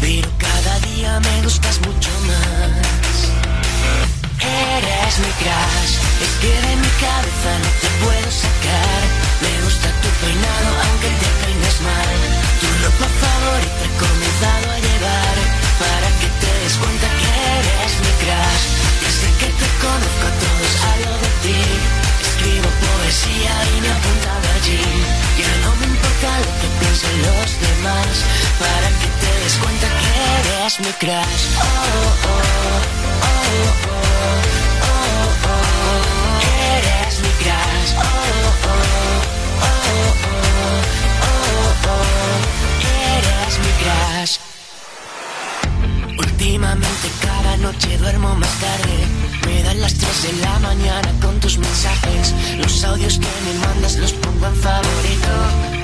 Pero 0.00 0.28
cada 0.38 0.78
día 0.90 1.18
me 1.18 1.42
gustas 1.42 1.80
mucho 1.80 2.10
más. 2.30 3.16
Eres 4.38 5.18
mi 5.18 5.32
crush, 5.42 5.94
es 6.22 6.32
que 6.40 6.52
de 6.68 6.76
mi 6.76 6.90
cabeza 7.02 7.50
no 7.64 7.70
te 7.82 7.88
puedo 8.04 8.30
sacar. 8.30 9.00
Me 9.42 9.64
gusta 9.64 9.88
tu 10.02 10.08
peinado 10.22 10.70
aunque 10.86 11.08
te 11.20 11.28
peines 11.42 11.80
mal. 11.80 12.07
Poesía 23.18 23.50
y 23.76 23.80
me 23.80 23.88
apunta 23.90 24.30
allí. 24.54 24.78
Ya 25.38 25.50
no 25.64 25.74
me 25.76 25.86
importa 25.86 26.38
lo 26.38 26.52
que 26.60 26.68
piensen 26.78 27.16
los 27.22 27.50
demás 27.60 28.14
para 28.60 28.88
que 29.00 29.08
te 29.20 29.30
des 29.42 29.56
cuenta 29.56 29.86
que 29.88 30.10
eres 30.38 30.74
mi 30.80 30.92
crush. 30.92 31.44
Oh, 31.58 31.62
oh, 31.62 32.38
oh, 32.38 32.78
oh, 33.24 33.88
oh. 33.88 34.06
Oh, 34.84 35.30
oh, 35.48 35.62
eres 36.70 37.14
mi 37.20 37.32
crush. 37.42 37.90
Oh, 37.96 38.02
oh, 38.02 38.82
oh, 39.62 39.74
oh, 39.88 40.84
oh, 41.26 41.90
oh, 41.90 42.06
eres 43.16 43.54
mi 43.64 43.72
crush. 43.82 44.34
Últimamente 46.18 47.06
cada 47.20 47.56
noche 47.56 47.98
duermo 47.98 48.34
más 48.36 48.54
tarde. 48.60 49.27
Me 49.48 49.62
dan 49.62 49.80
las 49.80 49.94
3 49.94 50.22
de 50.24 50.32
la 50.44 50.58
mañana 50.58 51.10
con 51.22 51.40
tus 51.40 51.56
mensajes. 51.56 52.34
Los 52.58 52.84
audios 52.84 53.18
que 53.18 53.32
me 53.46 53.66
mandas 53.66 53.96
los 53.96 54.12
pongo 54.12 54.46
en 54.46 54.56
favorito. 54.56 55.32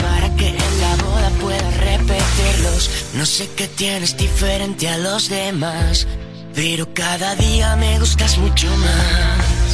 Para 0.04 0.28
que 0.36 0.48
en 0.48 0.80
la 0.84 0.92
boda 1.04 1.30
pueda 1.40 1.70
repetirlos. 1.70 2.90
No 3.14 3.24
sé 3.24 3.48
qué 3.56 3.66
tienes 3.68 4.16
diferente 4.16 4.88
a 4.88 4.98
los 4.98 5.30
demás. 5.30 6.06
Pero 6.54 6.92
cada 6.92 7.34
día 7.36 7.74
me 7.76 7.98
gustas 7.98 8.36
mucho 8.38 8.68
más. 8.76 9.64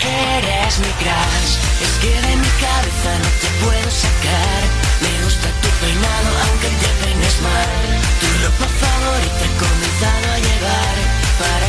Eres 0.00 0.78
mi 0.78 0.92
crush, 1.02 1.52
es 1.84 1.92
que 2.00 2.12
de 2.26 2.36
mi 2.36 2.50
cabeza 2.64 3.10
no 3.24 3.30
te 3.42 3.48
puedo 3.64 3.90
sacar. 4.06 4.60
Me 5.04 5.12
gusta 5.24 5.48
tu 5.62 5.68
peinado 5.80 6.30
aunque 6.44 6.68
te 6.80 6.88
peines 7.00 7.36
mal. 7.48 7.80
Tu 8.20 8.28
ropa 8.44 8.68
favorita 8.82 9.44
he 9.46 9.52
comenzado 9.64 10.26
a 10.34 10.38
llevar 10.46 10.96
para 11.38 11.67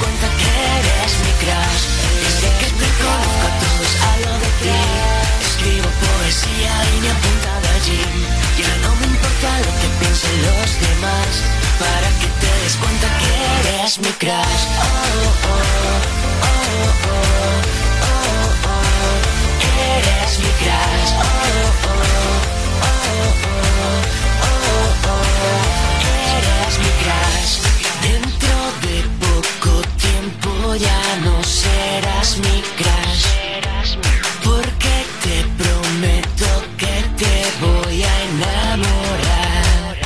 cuenta 0.00 0.26
que 0.40 0.50
eres 0.78 1.12
mi 1.24 1.32
crush. 1.42 1.84
Desde 2.24 2.48
que 2.60 2.68
te 2.80 2.88
conozco 3.02 3.46
todos 3.62 3.92
hablo 4.08 4.32
de 4.44 4.50
ti. 4.62 4.78
Escribo 5.46 5.90
poesía 6.02 6.74
y 6.94 7.00
me 7.02 7.10
apunta 7.16 7.50
allí. 7.76 8.02
Ya 8.58 8.72
no 8.82 8.90
me 8.96 9.06
importa 9.06 9.48
lo 9.66 9.72
que 9.80 9.88
piensen 10.00 10.36
los 10.46 10.70
demás 10.86 11.58
des 12.40 12.76
cuenta 12.76 13.08
que 13.18 13.70
eres 13.70 13.98
mi 13.98 14.12
crush. 14.22 14.64
Oh, 14.78 14.88
oh, 14.88 15.48
oh, 15.48 16.04
oh, 16.42 17.12
oh, 17.12 17.17
ya 30.78 31.16
no 31.24 31.42
serás 31.44 32.38
mi 32.38 32.62
crush. 32.78 33.24
Porque 34.44 34.94
te 35.24 35.36
prometo 35.62 36.50
que 36.76 36.96
te 37.20 37.34
voy 37.64 38.02
a 38.02 38.14
enamorar. 38.30 39.96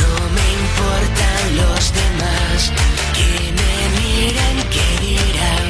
No 0.00 0.10
me 0.36 0.46
importan 0.62 1.42
los 1.60 1.82
demás, 2.00 2.58
que 3.16 3.30
me 3.58 3.74
miren, 3.98 4.56
que 4.74 4.86
dirán. 5.06 5.68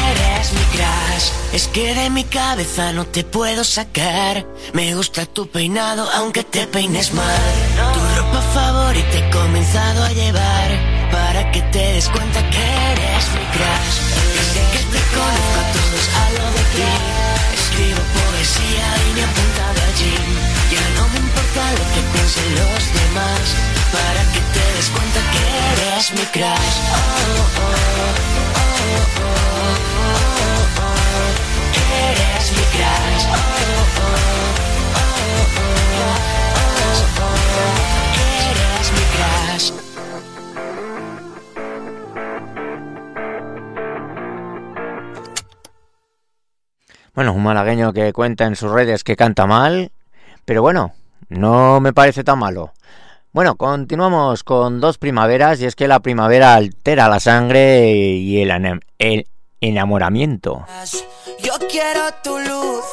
Eres 0.09 0.47
mi 0.53 0.65
crush. 0.75 1.27
Es 1.53 1.67
que 1.67 1.93
de 1.93 2.09
mi 2.09 2.23
cabeza 2.25 2.91
no 2.93 3.05
te 3.05 3.23
puedo 3.23 3.63
sacar. 3.63 4.45
Me 4.73 4.95
gusta 4.95 5.25
tu 5.25 5.47
peinado, 5.47 6.09
aunque 6.11 6.43
te 6.43 6.67
peines 6.67 7.13
mal. 7.13 7.90
Tu 8.51 8.57
ropa 8.57 8.73
favorita 8.73 9.17
he 9.17 9.29
comenzado 9.29 10.03
a 10.03 10.11
llevar. 10.11 11.09
Para 11.11 11.51
que 11.51 11.61
te 11.61 11.93
des 11.93 12.09
malagueño 47.51 47.91
que 47.91 48.13
cuenta 48.13 48.45
en 48.45 48.55
sus 48.55 48.71
redes 48.71 49.03
que 49.03 49.17
canta 49.17 49.45
mal, 49.45 49.91
pero 50.45 50.61
bueno, 50.61 50.93
no 51.27 51.81
me 51.81 51.91
parece 51.91 52.23
tan 52.23 52.39
malo. 52.39 52.71
Bueno, 53.33 53.57
continuamos 53.57 54.45
con 54.45 54.79
dos 54.79 54.97
primaveras 54.97 55.59
y 55.59 55.65
es 55.65 55.75
que 55.75 55.89
la 55.89 55.99
primavera 55.99 56.55
altera 56.55 57.09
la 57.09 57.19
sangre 57.19 57.91
y 57.91 58.41
el, 58.41 58.79
el 58.99 59.27
enamoramiento. 59.59 60.65
Yo 61.43 61.53
quiero 61.69 61.99
tu 62.23 62.39
luz, 62.39 62.85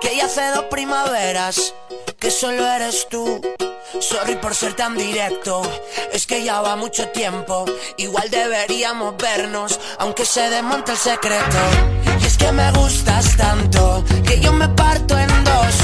que 0.00 0.16
ya 0.16 0.24
hace 0.24 0.48
dos 0.54 0.64
primaveras, 0.70 1.74
que 2.18 2.30
solo 2.30 2.66
eres 2.66 3.06
tú. 3.08 3.40
Sorry 4.00 4.36
por 4.36 4.54
ser 4.54 4.74
tan 4.74 4.96
directo, 4.96 5.62
es 6.12 6.26
que 6.26 6.44
ya 6.44 6.60
va 6.60 6.76
mucho 6.76 7.08
tiempo. 7.08 7.64
Igual 7.96 8.30
deberíamos 8.30 9.16
vernos, 9.16 9.80
aunque 9.98 10.24
se 10.24 10.48
desmonte 10.50 10.92
el 10.92 10.98
secreto. 10.98 11.58
Y 12.20 12.26
es 12.26 12.36
que 12.36 12.52
me 12.52 12.70
gustas 12.72 13.36
tanto, 13.36 14.04
que 14.26 14.40
yo 14.40 14.52
me 14.52 14.68
parto 14.68 15.18
en 15.18 15.44
dos. 15.44 15.74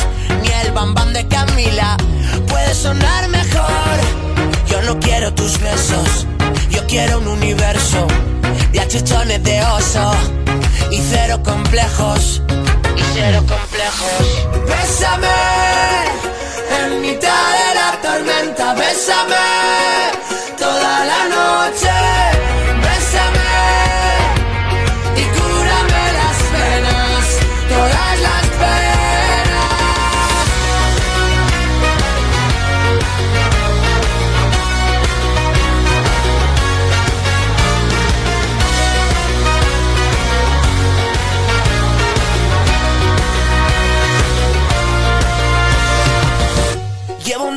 Ni 0.43 0.49
el 0.49 0.73
bambán 0.73 1.13
de 1.13 1.27
Camila 1.29 1.97
puede 2.49 2.75
sonar 2.75 3.29
mejor. 3.29 3.99
Yo 4.67 4.83
no 4.83 4.99
quiero 5.01 5.33
tus 5.35 5.59
besos, 5.61 6.27
yo 6.71 6.87
quiero 6.87 7.19
un 7.19 7.29
universo 7.29 8.07
de 8.73 8.81
achuchones 8.81 9.43
de 9.43 9.63
oso 9.63 10.13
y 10.91 11.01
cero 11.01 11.41
complejos. 11.43 12.43
Y 12.97 13.47
complejos. 13.47 14.47
Bésame 14.67 15.29
en 16.81 17.01
mitad 17.01 17.29
de 17.29 17.75
la 17.75 18.01
tormenta, 18.03 18.75
bésame 18.75 20.14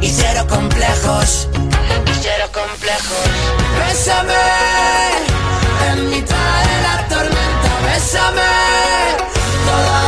y 0.00 0.08
cero 0.10 0.46
complejos. 0.48 1.48
Y 2.06 2.12
cero 2.22 2.46
complejos. 2.52 3.24
Bésame 3.78 4.34
en 5.90 6.10
mitad 6.10 6.64
de 6.68 6.82
la 6.82 7.08
tormenta, 7.08 7.70
bésame 7.84 8.42
toda 9.66 10.07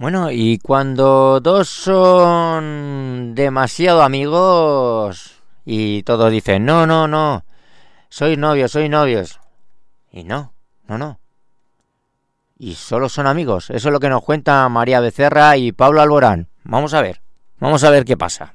Bueno, 0.00 0.30
y 0.30 0.56
cuando 0.56 1.40
dos 1.40 1.68
son 1.68 3.34
demasiado 3.34 4.02
amigos 4.02 5.42
y 5.66 6.04
todos 6.04 6.32
dicen, 6.32 6.64
no, 6.64 6.86
no, 6.86 7.06
no, 7.06 7.44
soy 8.08 8.38
novios, 8.38 8.72
soy 8.72 8.88
novios. 8.88 9.40
Y 10.10 10.24
no, 10.24 10.54
no, 10.88 10.96
no. 10.96 11.20
Y 12.58 12.76
solo 12.76 13.10
son 13.10 13.26
amigos. 13.26 13.68
Eso 13.68 13.88
es 13.90 13.92
lo 13.92 14.00
que 14.00 14.08
nos 14.08 14.22
cuenta 14.22 14.66
María 14.70 15.00
Becerra 15.00 15.58
y 15.58 15.70
Pablo 15.72 16.00
Alborán. 16.00 16.48
Vamos 16.64 16.94
a 16.94 17.02
ver, 17.02 17.20
vamos 17.58 17.84
a 17.84 17.90
ver 17.90 18.06
qué 18.06 18.16
pasa. 18.16 18.54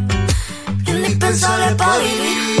vena. 1.31 1.71
Indispensable 1.71 1.75
para 1.75 1.97
vivir. 1.99 2.60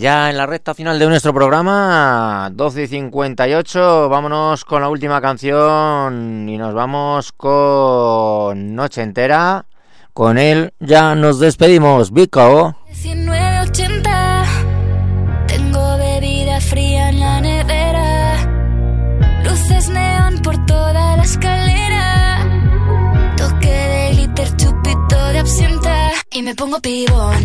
Ya 0.00 0.30
en 0.30 0.38
la 0.38 0.46
recta 0.46 0.72
final 0.72 0.98
de 0.98 1.06
nuestro 1.06 1.34
programa, 1.34 2.48
12 2.54 2.84
y 2.84 2.86
58, 2.86 4.08
vámonos 4.08 4.64
con 4.64 4.80
la 4.80 4.88
última 4.88 5.20
canción 5.20 6.48
y 6.48 6.56
nos 6.56 6.72
vamos 6.72 7.32
con 7.32 8.74
Noche 8.74 9.02
Entera. 9.02 9.66
Con 10.14 10.38
él 10.38 10.72
ya 10.80 11.14
nos 11.14 11.38
despedimos, 11.38 12.14
Vico. 12.14 12.78
1980 12.86 14.44
Tengo 15.46 15.98
bebida 15.98 16.62
fría 16.62 17.10
en 17.10 17.20
la 17.20 17.40
nevera 17.42 18.36
Luces 19.44 19.90
neón 19.90 20.40
por 20.40 20.64
toda 20.64 21.18
la 21.18 21.22
escalera 21.22 22.46
Toque 23.36 23.68
de 23.68 24.12
glitter, 24.14 24.56
chupito 24.56 25.26
de 25.26 25.38
absenta 25.40 26.08
Y 26.30 26.42
me 26.42 26.54
pongo 26.54 26.80
pibón 26.80 27.44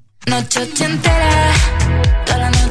Noche 0.27 0.59
ochentera, 0.59 1.51
toda 2.25 2.37
la 2.37 2.49
noche 2.51 2.70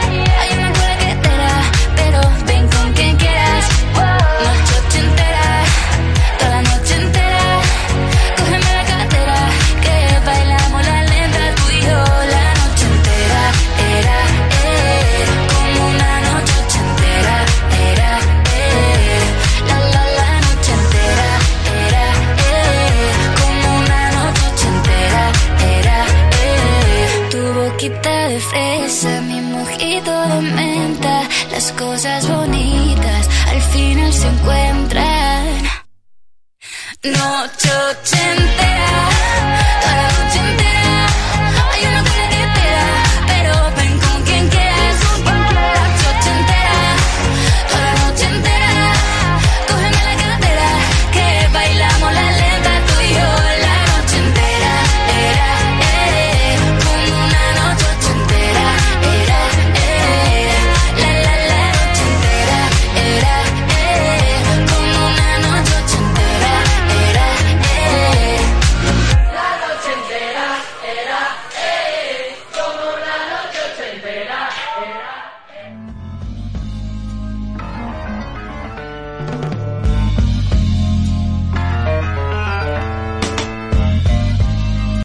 Al 37.03 37.40